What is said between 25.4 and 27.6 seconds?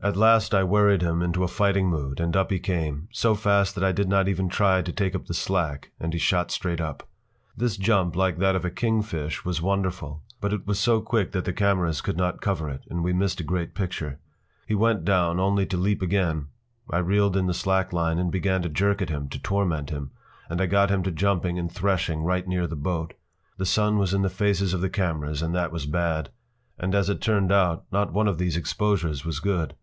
and that was bad. And as it turned